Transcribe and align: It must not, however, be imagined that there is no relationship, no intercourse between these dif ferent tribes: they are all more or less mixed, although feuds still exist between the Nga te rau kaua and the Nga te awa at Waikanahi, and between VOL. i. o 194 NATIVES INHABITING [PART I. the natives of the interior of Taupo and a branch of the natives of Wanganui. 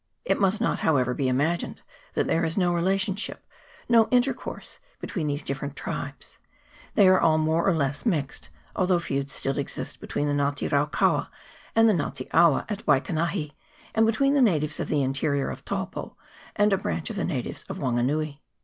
It 0.25 0.39
must 0.39 0.59
not, 0.59 0.79
however, 0.79 1.13
be 1.13 1.27
imagined 1.27 1.83
that 2.13 2.25
there 2.25 2.43
is 2.43 2.57
no 2.57 2.73
relationship, 2.73 3.45
no 3.87 4.07
intercourse 4.09 4.79
between 4.99 5.27
these 5.27 5.43
dif 5.43 5.59
ferent 5.59 5.75
tribes: 5.75 6.39
they 6.95 7.07
are 7.07 7.19
all 7.19 7.37
more 7.37 7.67
or 7.69 7.75
less 7.75 8.03
mixed, 8.03 8.49
although 8.75 8.97
feuds 8.97 9.31
still 9.31 9.59
exist 9.59 9.99
between 9.99 10.27
the 10.27 10.33
Nga 10.33 10.55
te 10.55 10.67
rau 10.69 10.87
kaua 10.87 11.27
and 11.75 11.87
the 11.87 11.93
Nga 11.93 12.13
te 12.15 12.27
awa 12.33 12.65
at 12.67 12.83
Waikanahi, 12.87 13.51
and 13.93 14.07
between 14.07 14.33
VOL. 14.33 14.39
i. 14.39 14.41
o 14.41 14.41
194 14.41 14.41
NATIVES 14.41 14.43
INHABITING 14.43 14.47
[PART 14.49 14.49
I. 14.49 14.49
the 14.49 14.51
natives 14.73 14.79
of 14.79 14.87
the 14.89 15.03
interior 15.03 15.49
of 15.51 15.65
Taupo 15.65 16.17
and 16.55 16.73
a 16.73 16.77
branch 16.77 17.09
of 17.11 17.15
the 17.15 17.23
natives 17.23 17.63
of 17.69 17.77
Wanganui. 17.77 18.39